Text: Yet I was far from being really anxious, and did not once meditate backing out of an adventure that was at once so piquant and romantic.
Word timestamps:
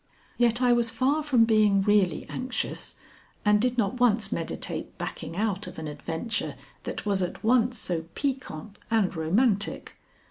Yet 0.35 0.63
I 0.63 0.73
was 0.73 0.89
far 0.89 1.21
from 1.21 1.45
being 1.45 1.83
really 1.83 2.25
anxious, 2.27 2.95
and 3.45 3.61
did 3.61 3.77
not 3.77 3.99
once 3.99 4.31
meditate 4.31 4.97
backing 4.97 5.37
out 5.37 5.67
of 5.67 5.77
an 5.77 5.87
adventure 5.87 6.55
that 6.85 7.05
was 7.05 7.21
at 7.21 7.43
once 7.43 7.77
so 7.77 8.05
piquant 8.15 8.79
and 8.89 9.15
romantic. 9.15 9.97